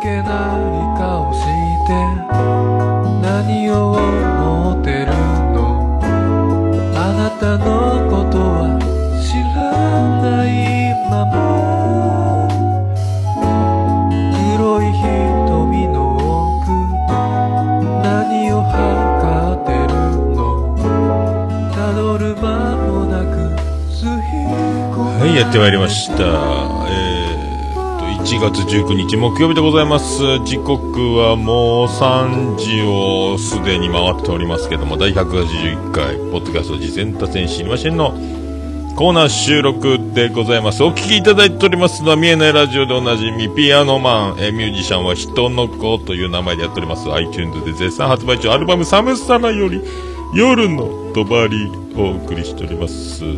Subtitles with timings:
[0.00, 1.40] けない顔し
[1.86, 1.92] て
[3.20, 5.12] 何を思ってる
[5.52, 6.00] の？
[6.96, 8.78] あなたのことは
[9.20, 9.60] 知ら
[10.22, 10.50] ない
[11.10, 11.28] まま。
[14.56, 15.98] 黒い瞳の
[16.56, 16.72] 奥
[18.02, 18.72] 何を測
[19.60, 19.92] ってる
[20.34, 20.38] の？
[21.74, 23.36] たどる間もなく
[23.92, 24.08] 吸い
[25.20, 26.69] はい、やってまいりました。
[28.20, 30.38] 1月19日木曜日でございます。
[30.44, 38.10] 時刻はもう3時をすでに回っておりますけども、第181回、ポッドキャスト次戦多戦知りませんの
[38.94, 40.84] コーナー収録でございます。
[40.84, 47.10] お聞きいただいておりますのは、見えないラジオでおなじみ、ピアノマン、えミュージシャンは人の子という名前でやっております。
[47.10, 49.80] iTunes で絶賛発売中、アルバムサムサラより、
[50.34, 53.24] 夜のとばりをお送りしております。
[53.24, 53.30] は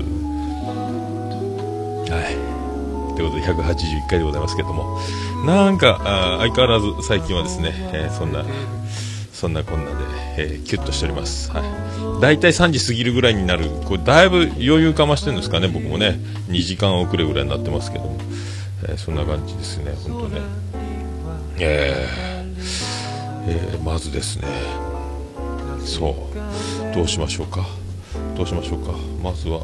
[2.29, 2.42] い。
[3.31, 4.99] ということで、181回でございますけども、
[5.47, 6.01] なんか、
[6.41, 8.45] 相変わらず最近はですね、えーそんな、
[9.33, 9.97] そんなこんなで、
[10.39, 11.51] えーキュッとしております。
[11.53, 11.63] はい。
[12.21, 18.19] 大体3時過ぎるぐらいになる、これだいぶ余裕かましてるんですかね、僕もね、2時間遅れぐらいになってますけども、
[18.89, 20.41] えーそんな感じですね、本当ね。
[21.59, 22.33] えー
[23.47, 24.49] えーまずですね、
[25.85, 26.11] そ
[26.91, 27.67] う、どうしましょうか。
[28.37, 28.93] どうしましょうか。
[29.23, 29.61] まずは、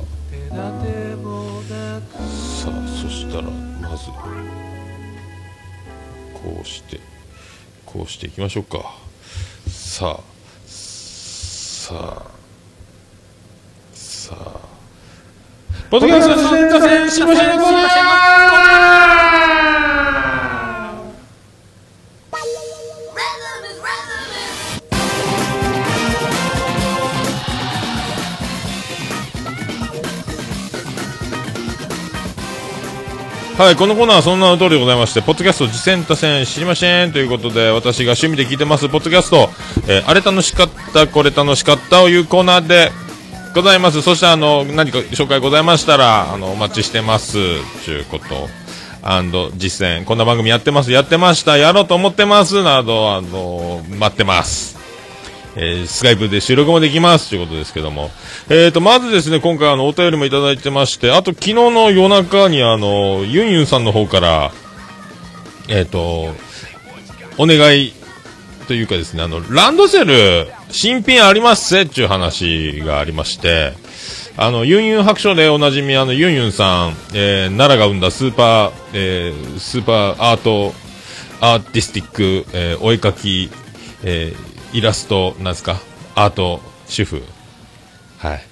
[1.58, 4.06] さあそしたらまず
[6.34, 7.00] こうして
[7.84, 8.94] こうしていきましょうか。
[9.66, 10.20] さあ
[10.66, 12.22] さあ
[13.92, 14.60] さあ。
[15.90, 18.37] ポッドキャスト自然多戦しましょうコーナー
[33.58, 39.50] はい、このコーナーはそんなの通りでございまして、ポッドキャスト次戦多戦知りませんということで、私が趣味で聞いてます、ポッドキャスト、
[39.88, 42.92] えー、あれ楽しかった、これ楽しかったをいうコーナーで
[43.56, 44.00] ございます。
[44.00, 47.36] そして、あの、何か紹介ございましたら、あの、お待ちしてます、
[47.84, 48.48] ちゅうこと。
[49.02, 54.77] アンド、実践、こんな番組やってます、やってました、やろうと思ってます、など、あの、待ってます。
[55.56, 58.10] えースカイプで収録もできますということですけども。
[58.48, 64.52] えーと、まずですね、今回あの、お便りもいただいてまして、あと昨日の夜中にあの、ユンユンさんの方から、
[65.68, 66.34] えーと、
[67.38, 67.92] お願い
[68.66, 73.72] というかですね、あの、ランドセル、新品ありますせっていう話がありまして、
[74.36, 80.74] あの、ユンユン白書でおなじみ、あの、ユンユンさん、えー奈良が生んだスーパー、えースーパーアート、
[81.40, 83.50] アーティスティック、えーお絵描き、
[84.04, 85.80] えーイラスト、なんですか、
[86.14, 87.22] アート、主婦。
[88.18, 88.42] はい。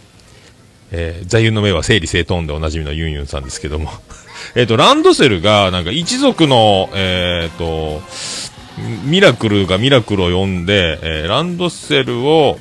[0.92, 3.90] えー座右の銘は整理整頓でおなじみのユンユンさんですけども。
[4.54, 8.02] えっと、ランドセルが、なんか一族の、えっ、と、
[9.04, 12.58] ミラクルがミラクルを呼んで、えーランドセルを、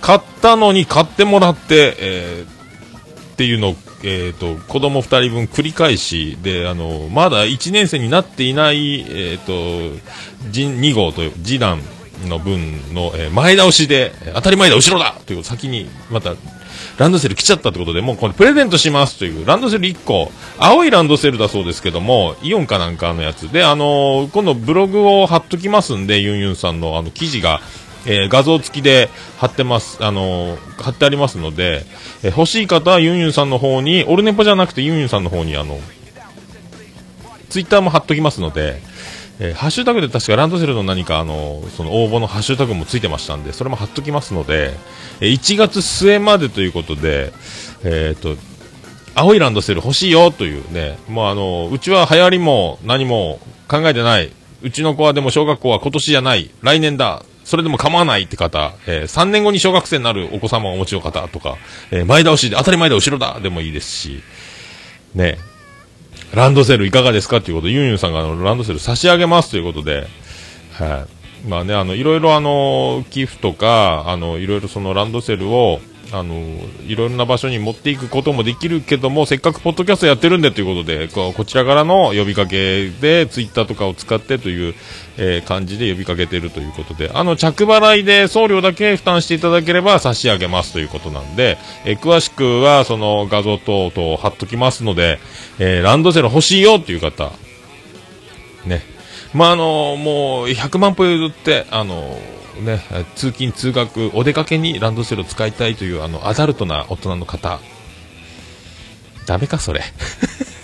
[0.00, 2.54] 買ったのに買ってもらって、えー
[3.32, 9.52] っていうのを、えっ、と、子供二人分繰り返し、で、あの、まだ1年生になっていない、えっ、と、
[10.52, 11.80] 2号という、次男
[12.28, 16.34] の分の、えー前倒しで、当たり前だ、後ろだという先に、また、
[16.98, 27.60] ランドセル来ちゃったってことで、もうこれプレゼントしますという、ランドセル1個、青いランドセルだそうですけども、イオンかなんかのやつで、あの今度ブログを貼っときますんで、ユンユンさんのあの記事が、
[28.06, 31.84] えー画像付きで貼ってます、あのー貼ってありますので、
[32.22, 35.78] えー欲しい方はユンユンさんの方に、オルネポじゃなくてユンユンさんの方に、あの、
[37.48, 38.80] ツイッターも貼っときますので、
[39.40, 44.72] えハッシュタグで確かランドセルの何かあのその応募のハッシュタグもついてましたんでそれも貼っときますので、
[45.20, 47.32] え1月末までということで、
[47.82, 48.40] えー、と
[49.14, 54.30] 青いランドセル欲しいよというねもうあのうちは流行りも何も考えてない。
[54.62, 56.50] うちの子はでも小学校は今年じゃない。
[56.62, 57.22] 来年だ。
[57.44, 61.56] それでも構わないって方、え3年後に小学生になるお子様をお持ちの方とか、
[61.90, 64.22] えー前倒しで当たり前だ後ろだでもいいですし
[65.14, 65.38] ね
[66.34, 70.06] ランドセルいかがですかということ、ユンユンさんがあのランドセル差し上げますということで、
[70.72, 71.06] は
[71.44, 71.48] い。
[71.48, 75.80] まあね、あの、いろいろあの、寄付とか、あの、いろいろそのランドセルを、
[76.12, 76.34] あの、
[76.86, 84.74] いろんな場所に持っていくこともできるけども、せっかくポッドキャストやってるんでということで、ここちらからの呼びかけで、ツイッターとかを使ってという、
[85.16, 95.18] えー感じで呼びかけているということで、あの、着払いで送料だけ負担していただければ差し上げますということなんで、えー詳しくはその画像等々貼っときますので、
[95.58, 97.32] えーランドセル欲しいよっていう方、
[98.66, 98.82] ね。
[99.32, 102.16] まあ、あの、もう100万歩譲って、あの、
[102.62, 102.80] ね、
[103.16, 107.58] 通勤通学、お出かけにランドセルを使いたいという、あの、アダルトな大人の方。
[109.26, 109.82] ダメか、それ。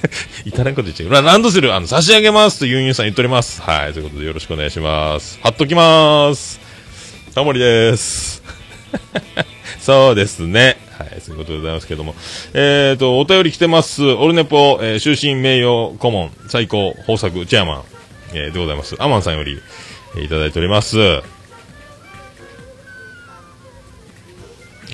[0.45, 1.25] いたらんこと言っちゃう。
[1.25, 3.61] ランドセル、あの、差し上げますとユンユンさん言っております。
[3.63, 5.39] はい、ということでよろしくお願いします。
[5.43, 6.61] 貼っときます。
[7.35, 8.43] タモリです。
[9.81, 10.79] そうですね。
[10.99, 12.15] はい、そういうことでございますけども。
[12.53, 14.05] えーと、お便り来てます。
[14.05, 17.83] オルネポ、えー終身名誉顧問、最高、豊作、チェアマン、
[18.35, 18.97] えーでございます。
[18.99, 19.61] アマンさんより、
[20.17, 20.99] えーいただいております。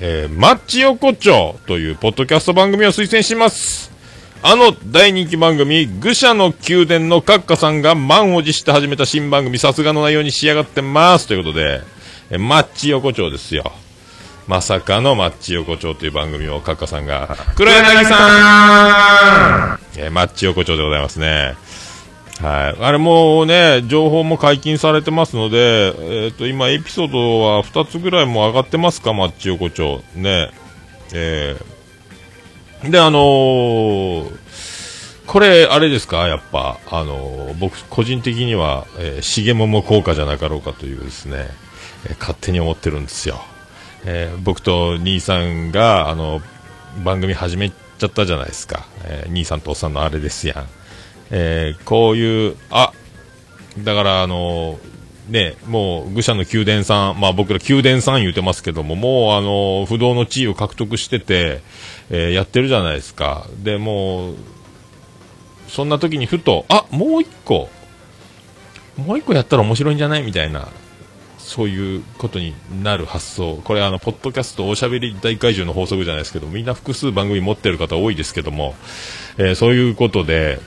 [0.00, 3.95] えーマッチ横丁というポッドキャスト番組を推薦します。
[4.48, 11.26] あの大人気番組、愚者の宮殿の閣下さんが満を持して始めた新番組、さすがの内容に仕上がってます。
[11.26, 11.81] ということで、
[12.31, 13.72] えーマッチ横丁ですよ。
[14.46, 21.56] まさかのマッチ横丁という番組を閣下さんが、 黒柳さんえーマッチ横丁でございますね。
[22.40, 22.84] はい。
[22.84, 25.92] あれもうね、情報も解禁されてますので、
[26.26, 30.04] えっ、と、今エピソードは2つぐらいも上がってますか、マッチ横丁。
[30.14, 30.52] ね。
[31.12, 31.75] えー
[32.84, 34.37] で、あのー
[35.26, 41.49] これ、あれですか、やっぱ、あのー僕、個人的には、えー、しげもも効果じゃなかろうかというですね、
[42.08, 43.40] えー勝手に思ってるんですよ。
[44.05, 46.40] えー僕と兄さんが、あの、
[47.05, 48.87] 番組始めちゃったじゃないですか。
[49.05, 50.67] えー兄さんとおっさんのあれですやん。
[51.31, 52.93] えーこういう、あ、
[53.78, 54.78] だからあの
[55.28, 61.62] ね、もう愚者の宮殿さん、まあ僕ら宮殿さん言うてますけども、もうあの不動の地位を獲得してて、
[62.10, 63.46] えーやってるじゃないですか。
[63.62, 64.34] で、もう、
[65.68, 67.68] そんな時にふと、あ、もう一個、
[68.96, 70.68] もう一個やったら面白いんじゃないみたいな、
[71.38, 73.60] そういうことになる発想。
[73.62, 78.74] これあの、ポッドキャストおしゃべり大怪獣の法則じゃないですけど、みんな複数番組持ってる方多いですけども、
[79.38, 80.60] えーそういうことで、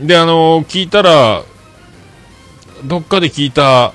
[0.00, 1.42] で、あの聞いたら、
[2.84, 3.92] どっかで聞いた、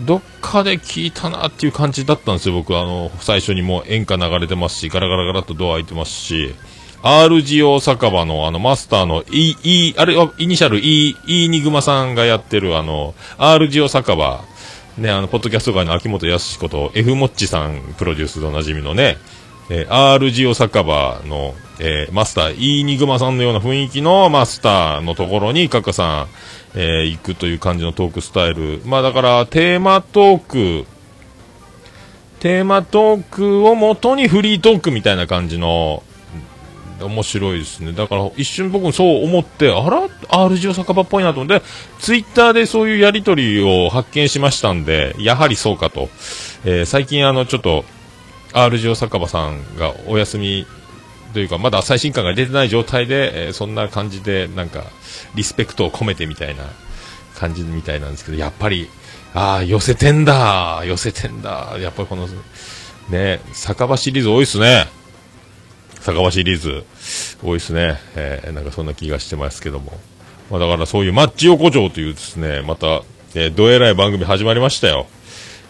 [0.00, 2.76] どっかで聞いたなっていう感じだったんですよ、僕。
[2.76, 6.54] あの、最初にもう演歌流れてますし、ガラガラガラっとドア開いてますし、
[7.02, 14.42] RGO 酒場のあのマスターの E、E、あれはイニシャル E、E ニグマさんがやってるあの、RGO 酒場、
[14.96, 19.18] ね、あの、ポッドキャスト界の秋元康子と F モッチさんプロデュースでおなじみのね、
[19.70, 26.26] えー RGO 酒場の、えーマスター、イーニグマさんのような雰囲気のマスターのところに、カッカさん、
[26.74, 28.80] えー行くという感じのトークスタイル。
[28.84, 30.86] まあだから、テーマトーク、
[32.40, 36.02] テーマトークをもとにフリートークみたいな感じの、
[37.00, 37.92] 面白いですね。
[37.92, 41.64] だから一瞬僕もそう思って、あら ?RGO 酒場っぽいなと思って、
[41.98, 46.08] ツイッターでそういうやりとりを発見しましたんで、やはりそうかと。
[46.64, 47.84] えー最近あの、ちょっと、
[48.54, 50.66] RGO 酒場さんがお休み
[51.34, 54.84] というか、まだ最新刊が出てない状態で、えーそんな感じで、なんか、
[55.34, 56.64] リスペクトを込めてみたいな
[57.36, 58.88] 感じみたいなんですけど、やっぱり、
[59.34, 62.28] ああ、寄せてんだ、寄せてんだ、やっぱりこの、
[63.10, 64.86] ね、酒場シリーズ多いっすね。
[66.00, 66.84] 酒場シリーズ、
[67.42, 67.98] 多いっすね。
[68.14, 69.98] えーなんかそんな気がしてますけども。
[70.50, 73.02] まあだからそういうマッチ横丁というですね、また、
[73.34, 75.08] えーどえらい番組始まりましたよ。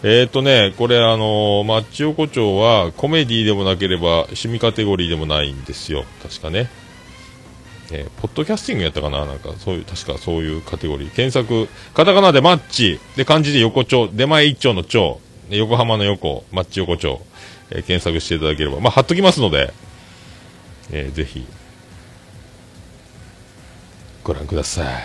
[0.07, 6.05] えーとね、これあのーマッチ横丁はコメディでもなければ趣味カテゴリーでもないんですよ。
[6.21, 6.69] 確かね。
[7.91, 9.25] えーポッドキャスティングやったかな？
[9.25, 11.09] なんかそういう、確かそういうカテゴリー。
[11.09, 15.19] 検索、カタカナでマッチ、で漢字で横丁、出前一丁の丁、
[15.49, 17.19] 横浜の横、マッチ横丁、
[17.71, 19.73] えー検索していただければ、まあ貼っときますので、
[20.91, 21.47] えーぜひ、
[24.23, 25.03] ご覧ください。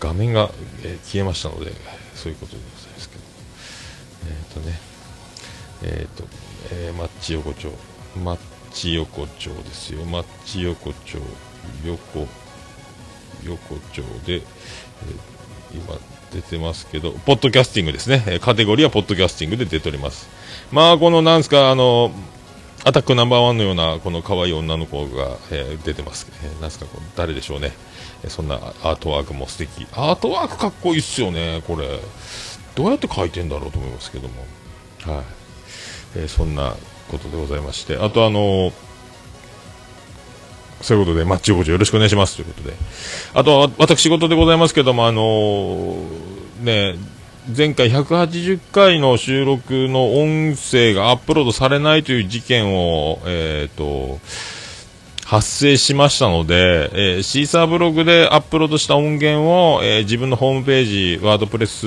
[0.00, 0.50] 画面が、
[0.82, 1.70] えー消えましたので、
[2.16, 3.11] そういうことでございます。
[4.26, 4.78] えっ、とね、
[5.82, 6.24] えっ、と、
[6.72, 7.70] えーマッチ横丁、
[8.22, 8.38] マッ
[8.72, 11.18] チ横丁ですよ、マッチ横丁、
[11.84, 12.26] 横、
[13.44, 14.42] 横丁で、えー
[15.74, 15.98] 今
[16.30, 20.28] 出てますけど、ポッドキャスティングですね、カテゴリーはポッドキャスティングで出ております。
[20.70, 22.10] まあ、このなんすか、あの、
[22.84, 26.86] アタックナンバーワンのようなこの可愛い女の子が、えー出てます、えーなんすか
[27.16, 27.72] 誰でしょうね、
[28.24, 29.86] えそんなアートワークも素敵。
[29.92, 32.00] アートワークかっこいいっすよねこれ。
[32.74, 34.34] どうやって描いてんだろうと思いますけども。
[35.02, 35.24] はい、
[36.16, 36.74] えーそんな
[37.10, 37.96] ことでございまして。
[37.96, 38.72] あとあのー
[40.82, 42.36] そういうことで、マッチ横丁よろしくお願いします。
[42.36, 42.74] ということで。
[43.34, 46.96] あとは、私事でございますけども、あのーね、
[47.56, 54.18] 前回180回の収録の音声がアップロードされないという事件を、えっ、と、
[55.24, 61.86] 発生しましたので、えーシーサーブログでアップロードした音源を、えー自分のホームページ、ワードプレス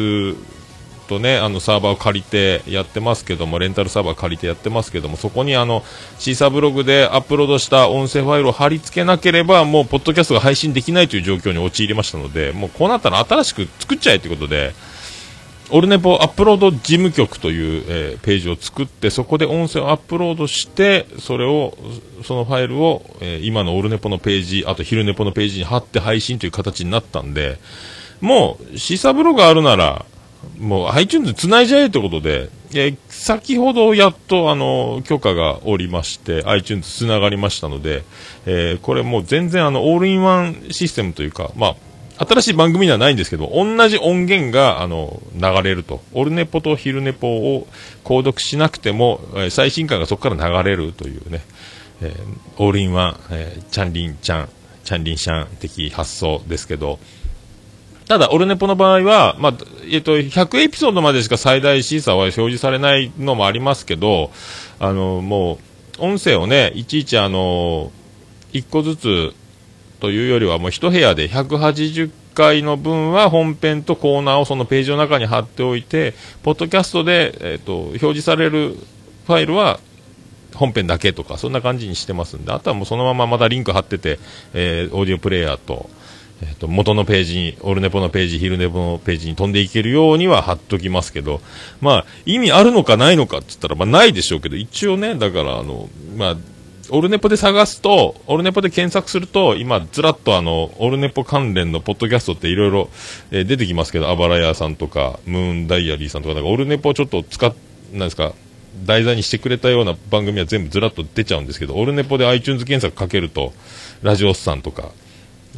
[1.07, 5.83] とね、あのサーバーを借りてやってますけども、レンタルサーバー借りてやってますけども、そこにあの、
[6.19, 14.73] シーサーブログでアップロードした音声ファイルを貼り付けなければ、もう、ポッドキャストが配信できないという状況に陥りましたので、もうこうなったら新しく作っちゃえということで、
[15.71, 21.75] オルネポアップロード事務局という、えーページを作って、そこで音声をアップロードして、それを、
[22.23, 27.57] そのファイルを、えー今のオルネポのページ、あと昼ネポのページに貼って配信という形になったんで、
[28.21, 30.05] もう、シーサーブログがあるなら、
[30.59, 38.03] もう iTunes 繋いじゃえということで、え先ほどやっとあの許可がおりまして iTunes 繋がりましたので、
[38.45, 41.75] えーこれもう全然あのオールインワンシステムというか、ま
[42.17, 47.67] あ、新しい番組ではないんですけど、同じ音源があの流れると、オルネポと昼ネポを
[48.03, 51.41] 購読しなくても、えー最新刊がそこから流れるというね、
[52.01, 52.13] えー
[52.57, 54.49] オールインワン、えーチャンリンちゃん、
[54.83, 56.99] チャンリンシャン的発想ですけど、
[58.07, 59.53] ただ、オルネポの場合は、まあ、
[59.89, 64.31] えっと、100エピソードまでしか最大審査は表示されないのもありますけど、
[64.79, 65.59] あの、も
[65.99, 67.91] う、音声をね、いちいちあの、
[68.53, 69.33] 1個ずつ
[69.99, 78.75] というよりは、もう一部屋で180回の分は本編とコーナーをそのページの中に貼っておいて、ポッドキャストで、えっと、表示される
[79.25, 79.79] ファイルは、
[80.53, 84.19] 本編だけとか、そんな感じにしてますんで、あとはもうそのまままたリンク貼ってて、
[84.53, 85.89] えーオーディオプレイヤーと、
[86.41, 91.41] えっと元のページに、オルネポのページ、ヒルネポのページに飛んでいけるようには貼っときますけど、
[91.81, 96.37] まあ、意味あるのかないのかって言ったら、まあ、ないでしょうけど、一応ね、だから、あの、まあ、
[96.89, 102.89] オルネポで探すと、オルネポで検索すると、今、ずらっとあの、オルネポ関連のポッドキャストっていろいろ、
[103.31, 107.53] 出てきますけど、あばら屋さんとか、ムーンダイアリーさんとか、なんかオルネポちょっと使っ、
[107.91, 108.33] なんですか、
[108.85, 113.53] 題材にしてくれたような番組は全部ずらっと出ちゃうんですけど、オルネポで iTunes 検索かけると、
[114.03, 114.91] ラジオスさんとか、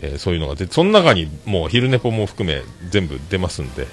[0.02, 3.88] えーそういうのが出て、その中にもう昼ネポも含め全部出ますんで、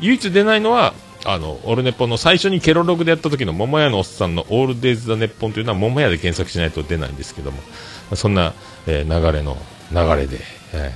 [0.00, 7.58] 唯一出ないのは、あの、オルネポの最初にケロログでやった時の桃屋のおっさんのオールデイズ・ザ・ネッポンというのは桃屋で検索しないと出ないんですけども、
[8.14, 8.52] そんな、
[8.86, 9.56] えー流れの、
[9.90, 10.38] 流れで、
[10.72, 10.92] はい。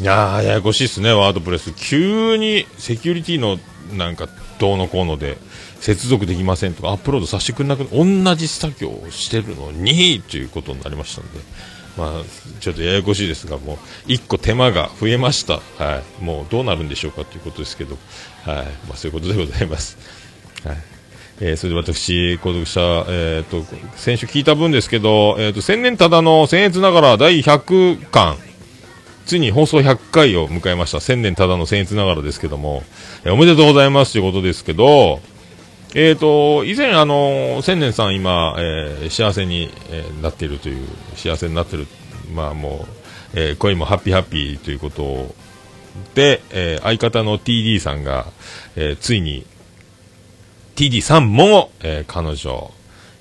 [0.00, 1.72] いや、ややこしいっすね、ワードプレス。
[1.72, 3.58] 急にセキュリティの
[3.96, 5.38] なんかどうのこうので
[5.80, 11.40] 接続できませんとかアップロードさせてくれなく同じ作業をしてるのにということになりましたんで、
[11.98, 12.22] まあ、
[12.60, 13.76] ちょっとややこしいですが、もう
[14.06, 15.60] 一個手間が増えました。
[15.82, 16.24] はい。
[16.24, 17.98] もうどうなるんでしょうかということですけど、
[18.44, 18.66] はい。
[18.86, 19.98] まあそういうことでございます。
[20.64, 20.76] はい。
[21.40, 23.64] えーそれで私、購読した、えっ、と、
[23.96, 28.36] 先週聞いた分ですけど、えっ、と、千年ただの僭越ながら第100巻、
[29.26, 31.00] ついに放送100回を迎えました。
[31.00, 32.84] 千年ただの僭越ながらですけども、
[33.24, 35.20] えーおめでとうございますということですけど、
[35.94, 41.86] えっ、と、以前あの、千年さん今、えー幸せに、えーなっているという、幸せになっている、
[42.34, 42.86] まあも
[43.34, 45.34] う、えー恋もハッピーハッピーということ
[46.14, 48.26] で、えー相方の TD さんが、
[48.76, 49.46] えーついに、
[50.76, 52.70] TD3 も、えー彼女、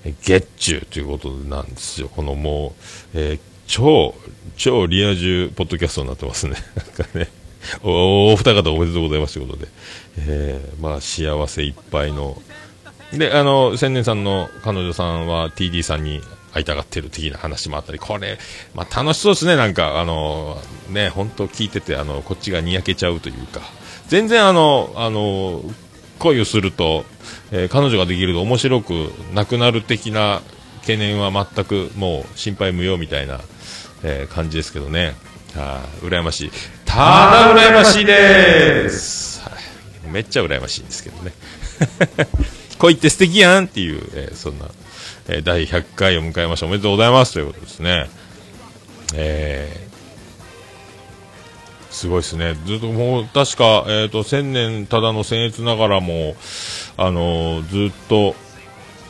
[0.03, 2.09] えーゲッチュということなんですよ。
[2.09, 2.75] このも
[3.13, 4.13] う、えー超、
[4.57, 6.55] 超リア充ポッドキャストになってますね。
[6.75, 7.29] なんかね。
[7.83, 9.67] おお二方おめでとうございますということで。
[10.19, 12.41] えーまあ幸せいっぱいの。
[13.13, 16.21] で、あの、千年さんの彼女さんは TD さんに
[16.53, 18.37] 会いたがってる的な話もあったり、これ、
[18.73, 23.61] まあ楽しそうですね、なんか、あの、ね、本当聞いてて、あの、こっちがにやけちゃうというか、
[24.07, 25.63] 全然あの、あの、
[26.19, 27.05] 恋をすると、
[27.51, 28.91] えー彼女ができると面白く
[29.33, 30.41] なくなる的な
[30.81, 33.39] 懸念は全くもう心配無用みたいな、
[34.03, 35.15] えー感じですけどね。
[35.55, 36.51] はい羨ましい。
[36.97, 39.39] ただ羨ましいです、
[40.11, 41.31] めっちゃ羨ましいんですけどね。
[42.79, 44.65] 恋って素敵やんっていう、えーそんな、
[45.27, 46.65] えー第100回を迎えました。
[46.65, 48.09] おめでとうございますということですね。
[49.13, 52.55] えーすごいですね。
[52.65, 56.35] ずっともう、確か、えっ、と、千年ただの僭越ながらも、
[56.97, 58.35] あのーずっと、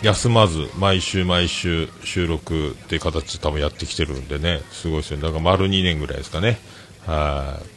[0.01, 5.23] 休まず、毎週毎週収録っていう形で多分やってきてるんでね、すごいですよね。
[5.23, 6.59] だか丸2年ぐらいですかね。
[7.05, 7.76] はい。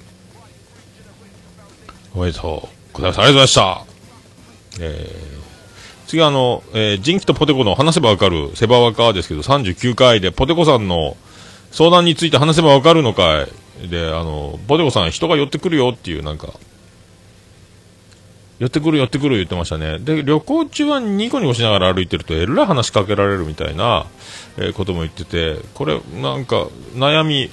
[2.14, 3.18] おめでとうございます。
[3.20, 3.84] ありがとうございました。
[4.80, 5.40] えー
[6.10, 11.16] 次はあの、えー、ジンキとポテコの話せばわかる、セバワカですけど、39回で、ポテコさんの
[11.70, 13.46] 相談について話せばわかるのか
[13.84, 16.48] いで、あの、ポテコさん人が寄ってくるよっていう、なんか、
[18.58, 20.00] 寄ってくる寄ってくる言ってましたね。
[20.00, 24.06] で、旅行中はニコニコしながら歩いてると、えらい話しかけられるみたいな、
[24.58, 27.50] えーことも言ってて、これ、なんか、悩み、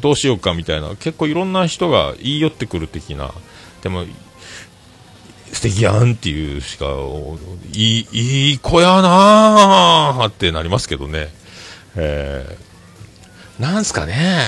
[0.00, 3.34] どうしようかみたいな、結構いろんな人が言い寄ってくる的な、
[3.82, 4.04] でも、
[5.52, 6.86] 素敵やんっていうしか、
[7.72, 11.28] いい、いい子やなーってなりますけどね。
[11.96, 14.40] えー、なんすかね。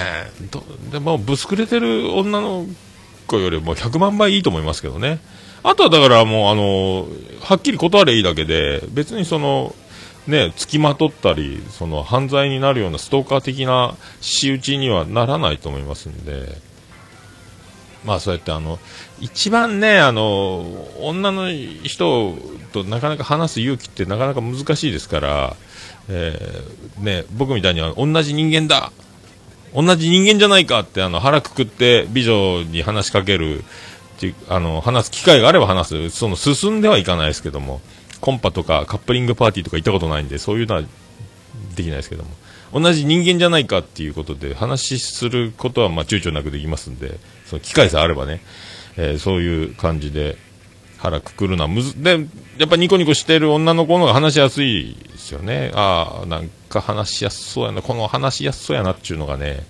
[0.93, 2.67] でも、ぶつくれてる女の
[3.27, 5.21] 子よりも100万倍いいと思いますけどね。
[5.63, 7.09] あとはだからもう、あの、
[7.43, 9.75] はっきり断ればいいだけで、別にその、
[10.27, 16.57] ね、付きまとったり、その犯罪になるようなストーカー的な仕打ちにはならないと思いますんで、
[18.05, 18.79] まあそうやってあの、
[19.21, 20.61] 一番ね、あの、
[21.01, 21.49] 女の
[21.85, 22.35] 人
[22.73, 25.57] となかなか話す勇気ってなかなか難しいですから、
[26.09, 28.93] えー、ね、僕みたいには同じ人間だ
[29.75, 33.63] 同じ人間じゃないかってあの腹くくって美女に話しかける
[34.49, 37.81] あの話す機会があれば話すその進んではいかないですけども
[38.21, 40.83] コンパとかカップリングパーティーとか行ったことないんでそういうのは
[41.75, 42.31] できないですけども
[42.73, 47.19] 同じ人間じゃないかっていうことで話することはまあ躊躇なくできますんで
[47.51, 48.41] そ機会さえあればね、
[48.97, 50.37] えー、そういう感じで
[50.99, 52.21] 腹くくるのはむずで
[52.59, 55.73] やっぱニコニコしてる女の子の方が話しやすいですよね。
[55.75, 59.65] ああなんか話しやすそうやなこの話しやすそうやなっていうのがね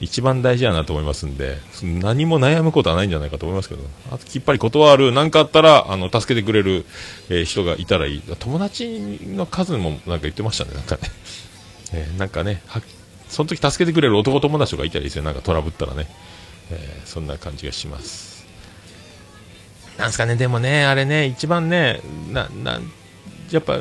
[0.00, 3.82] 一番大事やなと思いますんで何も悩むことはないんじゃないかと思いますけど
[4.12, 6.86] あときっぱり断る何かあったらあの助けてくれる、
[7.28, 8.22] えー、人がいたらいい。
[8.38, 11.02] 友達の数もなんか言ってましたねなんかね、
[11.92, 12.62] えー、なんかね
[13.28, 16.06] その時助けてくれる男友達とかいたりですよなんかトラブったらね、
[16.70, 18.46] えー、そんな感じがします
[19.96, 22.00] なんすかねでもねあれね一番ね
[22.32, 22.80] なな
[23.50, 23.80] やっぱ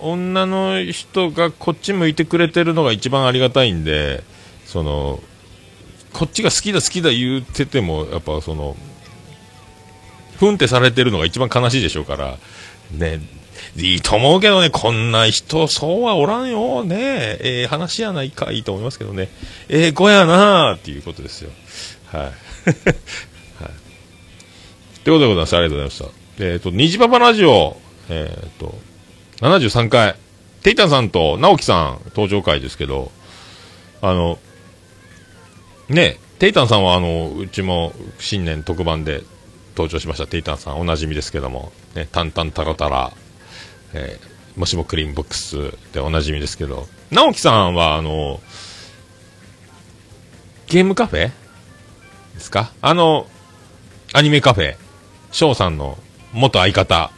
[0.00, 4.24] 女の人がこっち向いてくれてるのが一番ありがたいんで
[4.64, 5.20] その
[6.12, 8.76] こっちが好きだ好きだ言っててもやっぱその
[10.38, 12.38] ふんってされてるのが一番悲しいでしょうから
[12.90, 13.20] ね
[13.76, 19.28] いいと思うけどね、こんな人、そうはおらんよ、ねえ、えー、話やないか、いいと思いますけどね、
[19.68, 21.50] ええー、子やなーっていうことですよ。
[22.12, 22.22] はい。
[22.24, 22.34] はい。
[25.04, 25.56] ということでございます。
[25.56, 26.44] ありがとうございました。
[26.44, 27.76] えっ、ー、と、虹パパラジオ、
[28.08, 28.74] えっ、と、
[29.38, 30.16] 73回、
[30.62, 33.10] テイタンさんと直樹さん登場会ですけど、
[34.00, 34.38] あの、
[35.88, 39.22] ね、テイタンさんはあの、うちも新年特番で
[39.76, 43.12] 登場しましたテイタンさんおなじみですけども、ね、タンタンタラタラ、
[43.94, 48.40] えー、もしもクリーンボックスでおなじみですけど、直樹さんはあの、
[50.66, 51.30] ゲームカフェ
[52.34, 52.72] ですか？
[52.80, 53.26] あの、
[54.12, 54.76] アニメカフェ、
[55.30, 55.98] 翔さんの
[56.32, 57.10] 元相方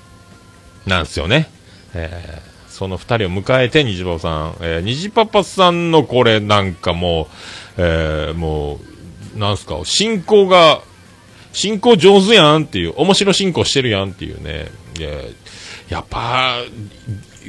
[0.87, 1.49] なんですよね。
[1.95, 7.27] えー、その2人を迎えて、虹パパさん、えー、虹パパさんのこれなんかもう、
[7.79, 8.81] えー、も
[9.35, 10.81] う、なんすか、進行が、
[11.53, 15.11] 進行上手やんっていう、面白進行してるやんっていうね、いや
[15.89, 16.57] やっぱ、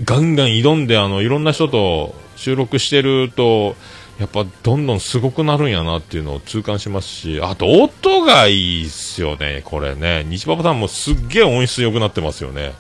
[0.04, 3.75] ガンガン挑んで、あの、いろんな人と収録してると、
[4.19, 10.23] やっぱどんどんすごくなるんやなっていうのを痛感しますし、あと音がいいっすよね、これね。
[10.25, 12.73] 西パパさんもすっげえ音質良くなってますよね。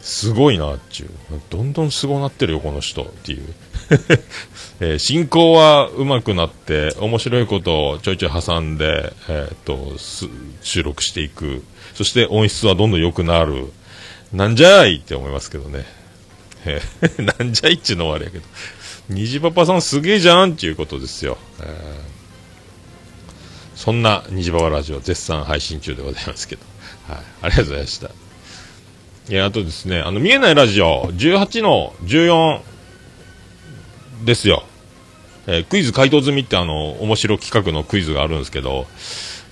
[0.00, 1.10] すごいなっちゅう。
[1.50, 3.54] どんどんすごなってるよ、この人っていう。
[4.80, 9.96] えー、進行は上手くなって、面白いことをちょいちょい挟んで、えー、っと、
[10.62, 11.62] 収録していく。
[11.94, 13.66] そして音質はどんどん良くなる。
[14.32, 15.84] なんじゃいって思いますけどね。
[16.64, 18.44] えー、 なんじゃいっちゅうのはあれやけど。
[19.08, 21.38] 虹パパさんすげえじゃんっていうことですよ。
[21.60, 21.66] えー、
[23.74, 26.62] そんな虹パパラジオ絶賛配信中でございますけど。
[27.08, 27.22] はい。
[27.42, 28.10] ありがとうございました。
[29.30, 32.60] いや、あとですね、あの、見えないラジオ、18の14
[34.24, 34.64] ですよ。
[35.46, 38.86] えー、クイズ回答済みってあの、面白企画のクイズがあるんですけど、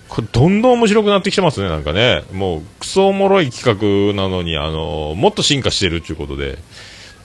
[0.08, 2.24] これどんどん面白くなってきてますね、なんかね。
[2.32, 6.58] もう、クソおもろい企画なのに、あの、もっと進化してるっていうことで、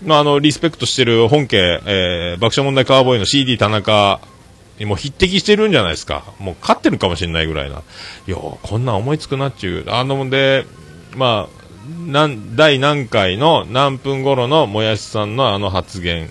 [0.04, 4.20] まあ、あの、リスペクトしてる本家、えー、爆笑問題カーボーイの CD 田中
[4.80, 6.24] にも匹敵してるんじゃないですか。
[6.40, 7.84] もう勝ってるかもしれないぐらいな。
[8.28, 9.92] いやこんな思いつくなっちゅう。
[9.92, 10.66] あの、で、
[11.16, 11.62] まあ、
[12.08, 16.30] 何第何回の何分頃のもやしさんのあの発言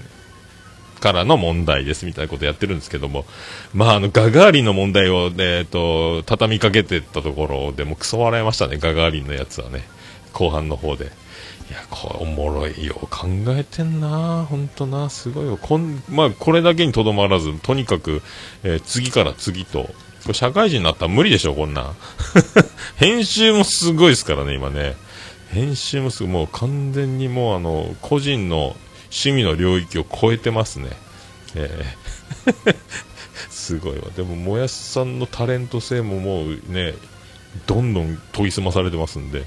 [1.01, 3.25] からの問題ですみたいなことやってるんですけども、
[3.73, 9.83] まあ、あのガガーリンの問題を、えーと、畳みかけてったところでもクソ笑いましたね、ガガーリンのやつはね、
[10.33, 11.11] 後半の方で。
[11.71, 12.95] いや、これおもろいよ。
[13.11, 14.45] 考えてんな。
[14.45, 15.09] ほんとな。
[15.09, 15.57] すごいよ。
[15.57, 18.23] こん、まあ、これだけにとどまらず、とにかく、
[18.65, 19.95] えー、次から次と、こ
[20.29, 21.95] れ社会人になったら無理でしょ、こんな
[22.99, 24.97] 編集もすごいですからね、今ね。
[25.53, 30.91] 編集もすぐもう完全にもうあの個人の趣味の領域を超えてますね、
[31.55, 32.77] えー。
[33.51, 34.05] すごいわ。
[34.17, 36.95] でももやしさんのタレント性ももうね
[37.67, 39.45] どんどん研ぎ澄まされてますんで。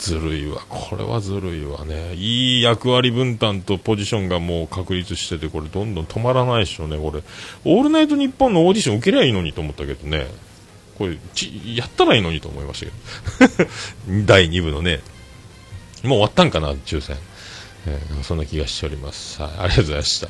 [0.00, 7.22] ずるいわこれはずるいわねいい役割分担とポジションがもう確立しててこれどんどん止まらないでしょうねこれ
[7.64, 10.26] 「オールナイトニッポン」のオーディション受けりゃいいのにと思ったけどね
[10.98, 11.18] これ
[11.74, 12.86] やったらいいのにと思いまし
[13.38, 13.70] たけど
[14.26, 15.00] 第2部のね
[16.02, 17.16] もう終わったんかな、抽選。
[17.86, 19.40] えー、そんな気がしております。
[19.40, 20.28] はい、ありがとうございました。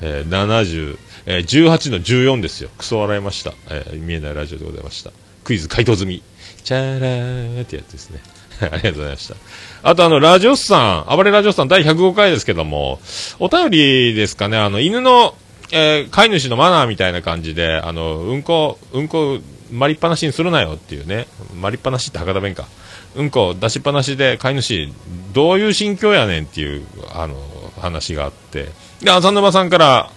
[0.00, 2.70] えー、70、えー、18の14ですよ。
[2.76, 3.54] クソ笑いました。
[3.70, 5.12] えー、見えないラジオでございました。
[5.44, 6.22] クイズ回答済み。
[6.64, 8.20] チャラーってやつですね。
[8.60, 9.34] ありがとうございました。
[9.82, 13.00] あとあの、ラジオスさん、暴れラジオスさん第105回ですけども、
[13.38, 15.34] お便りですかね、あの、犬の、
[15.72, 19.38] えー、飼い主のマナーみたいな感じで、あの、うんこ、うんこ
[19.72, 21.26] まりっぱなしにするなよっていうね。
[21.58, 22.68] まりっぱなしって博多弁か。
[23.14, 24.92] うんこ出しっぱなしで飼い主、
[25.32, 27.36] どういう心境やねんっていう、あの、
[27.80, 28.68] 話があって。
[29.02, 30.10] で、浅沼さんから、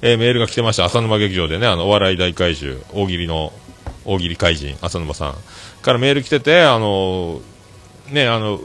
[0.00, 0.84] えー、メールが来てました。
[0.84, 3.52] 浅沼劇場でね、あの、お笑い大怪獣、大喜利の、
[4.04, 5.34] 大喜利怪人、浅沼さん
[5.82, 7.40] からメール来てて、あの、
[8.12, 8.60] ね、あの、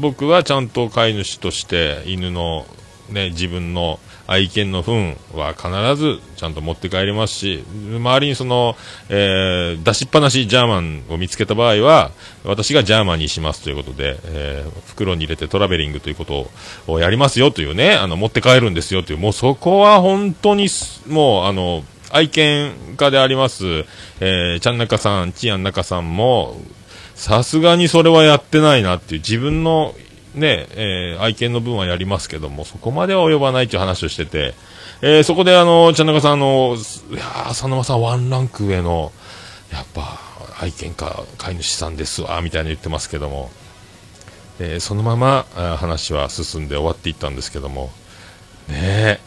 [0.00, 2.66] 僕はちゃんと飼い主として犬の、
[3.08, 3.98] ね、自分の
[4.30, 8.76] 愛犬の糞は必ずちゃんと持って帰りますし、周りにその、
[9.08, 12.12] えー、出しっぱなしジャーマンを見つけた場合は、
[12.44, 16.48] 私がジャーマンにしますということで、えー、袋に入れてトラベリングということ
[16.86, 20.68] をやりますよというね、あの、持って帰るんですよという、もうそこは本当に、
[21.08, 21.82] もう、あの、
[22.12, 23.84] 愛犬家であります、
[24.20, 26.56] えー、ちゃんなかさん、ちやんなかさんも、
[27.20, 29.94] さすがにそれはやってないなっていう、自分の
[30.34, 34.54] ね、えー、愛犬の分はやりますけども、そこまでは及ばないという話をしてて、
[35.02, 36.78] えー、そこであの、ちゃんなかさん、あの、
[37.10, 39.12] いや浅沼さんワンランク上の、
[39.70, 40.18] やっぱ、
[40.62, 43.50] 愛犬か飼い主さんですわ、みたいに言ってますけども、
[44.58, 45.44] えー、そのまま
[45.76, 47.90] 話は進んで終わっていったんですけども、
[48.66, 49.20] ねえ、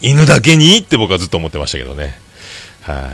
[0.00, 2.18] 犬だけにって僕はずっと思ってましたけどね。
[2.80, 3.08] はい、あ、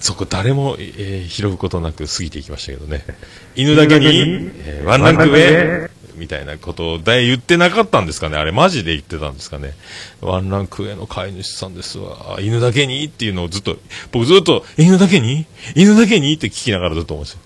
[0.00, 3.04] そこ誰も、えー、拾うことなく過ぎていきましたけどね。
[3.54, 9.72] 犬だけに、えー、ワンランク上みたいなことを大言ってなかったんですかねあれマジで言ってたんですかね
[10.20, 12.38] ワンランク上の飼い主さんですわ。
[12.40, 13.76] 犬だけにっていうのをずっと、
[14.12, 15.46] 僕ずっと、犬だけに？
[15.74, 16.32] 犬だけに？
[16.34, 17.40] って聞きながらずっと思うんですよ。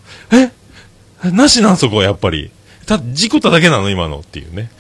[1.25, 1.31] え？
[1.31, 2.51] なしなんそこやっぱり。
[2.87, 3.91] た、事故っただけなの？
[3.91, 4.71] 今のっていうね。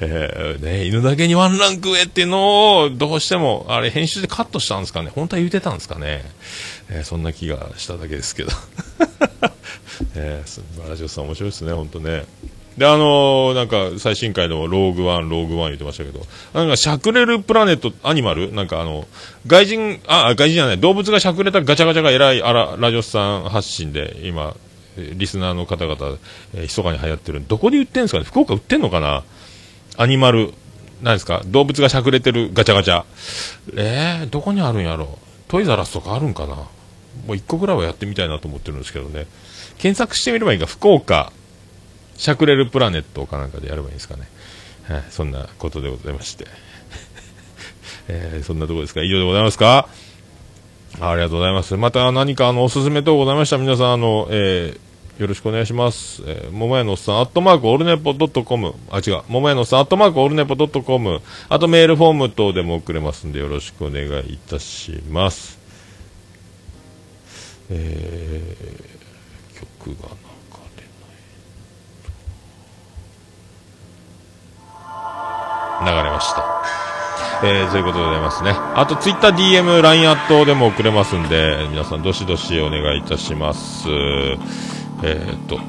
[0.00, 5.10] えー、ね、犬だけにワンランク上っていうのを、どうしても、あれ、編集でカットしたんですかね。
[5.14, 6.22] 本当は言うてたんですかね。
[6.88, 8.50] えー、そんな気がしただけですけど。
[10.14, 12.24] えー、ラジオさん面白いですね、本当ね。
[12.76, 18.52] で、あのー、なんか、最新回でも、ローグワン、ローグワン言ってましたけど、なんか、しゃくれるプラネット、アニマル？
[18.52, 19.08] なんかあの、
[19.48, 24.54] 外人、あ、外人じゃない、動物がしゃくれたガチャガチャが偉い、あら、ラジオさん発信で、今、
[24.96, 26.18] リスナーの方々、
[26.54, 27.42] えー、密かに流行ってる。
[27.48, 28.24] どこで売ってんですかね？
[28.24, 29.24] 福岡売ってんのかな？
[29.98, 30.54] アニマル、
[31.02, 31.42] なんですか？
[31.46, 33.04] 動物がしゃくれてるガチャガチャ。
[33.76, 35.18] えー、どこにあるんやろ？
[35.48, 36.54] トイザラスとかあるんかな？
[36.54, 36.66] も
[37.28, 39.26] う1個ぐらいはやってみたいなと思ってるんですけどね。
[39.78, 41.32] 検索してみればいいか、福岡、
[42.16, 44.28] しゃくれるプラネットかなんかでやればいいんですかね。
[44.88, 46.46] はい、そんなことでございまして。
[48.08, 49.02] えー、そんなとこですか？
[49.02, 49.88] 以上でございますか？
[51.00, 51.76] ありがとうございます。
[51.76, 53.58] また何かあの、おすすめ等ございました。
[53.58, 54.80] 皆さん、あの、えー、
[55.18, 56.22] よろしくお願いします。
[56.26, 58.74] えー、桃屋のおっさん、アットマークオルネポドットコム。
[58.88, 59.22] あ、違う。
[59.28, 61.20] 桃屋のおっさん、アットマークオルネポドットコム。
[61.48, 65.58] あとメールフォーム等でも送れますんで、よろしくお願いいたします。
[67.70, 70.08] えー、曲が
[75.82, 75.96] 流れない。
[75.96, 76.44] 流れました。
[77.42, 78.52] えー、そういうことでございますね。
[78.52, 83.88] あと、ツイッター DM、LINE アットでも送れますんで、皆さん、どしどしお願いいたします。
[85.02, 85.60] えー、っと、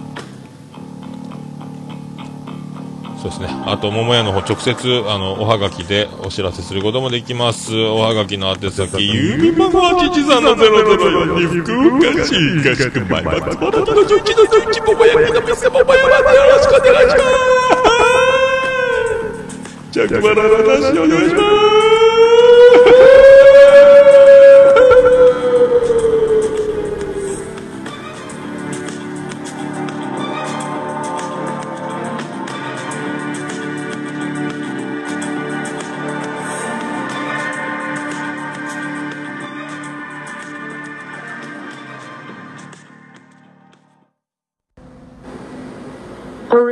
[3.22, 3.48] そうですね。
[3.66, 7.76] あと、桃屋の方、直接、あの、おはがきでお知らせすることもできます。
[7.76, 17.60] おはがきの宛先、郵便番号813の004に福岡市東区前松原の11の11桃屋の店桃屋までよろしくお願いします。
[19.92, 21.69] 着払いの話お願いします。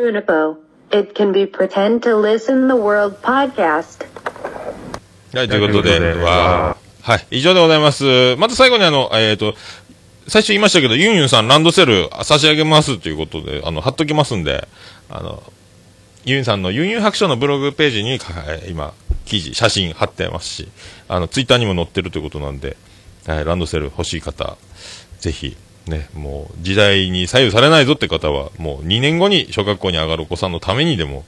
[0.08, 0.58] Unipo.
[0.90, 4.06] It can be pretend to listen the world podcast.
[5.34, 8.38] はい、ということで、わはい、以上でございます。
[8.38, 9.56] また最後にあの、えっ、ー、と、
[10.30, 14.68] 最初言いましたけど、ユンユンさんランドセル差し上げますということで、あの、貼っときますんで、
[15.10, 15.44] あの、
[16.24, 18.18] ユンさんのユンユン白書のブログページに、
[18.70, 18.94] 今、
[19.26, 20.70] 記事、写真貼ってますし、
[21.10, 22.78] あの、ツイッターにも載ってるということなんで、
[23.26, 24.58] はい、ランドセル欲しい方、
[25.20, 25.58] ぜひ、
[25.90, 31.26] ね、もう時代に左右されないぞって方は、もう2年後に小学校に上がるお子さんのためにでも、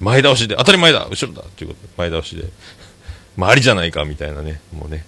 [0.00, 2.44] 前倒しで、当たり前だ後ろだということで、前倒しで、
[3.36, 5.04] まあ、ありじゃないかみたいなね、もうね、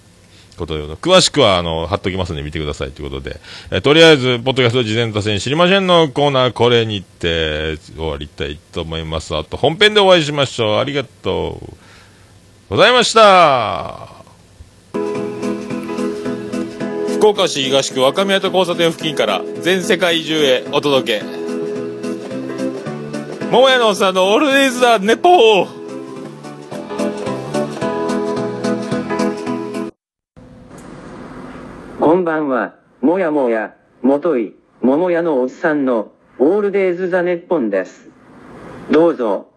[0.55, 3.39] ことで、詳しくは、あの、貼っときますんで見てくださいということで、
[3.71, 9.35] えとりあえず、ポッドキャスト事前打線知りませんのコーナー、これにて終わりたいと思います。
[9.35, 10.77] あと、本編でお会いしましょう。
[10.77, 11.73] ありがとう
[12.69, 14.12] ございました。
[17.23, 21.25] 福岡市東区若宮と交差点付近から全世界中へお届け
[23.49, 25.83] 桃屋のおっさんのオールデイズ・ザ・ネポー
[32.13, 38.09] んばんは、もやもや、もとい、桃屋のおっさんの、オールデイズ・ザ・ネッポンです。
[38.91, 39.52] どうぞ。